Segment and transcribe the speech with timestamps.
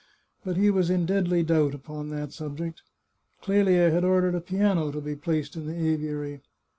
[0.43, 2.81] But he was in deadly doubt upon that subject.
[3.43, 6.41] Clelia had ordered a piano to be placed in the aviary.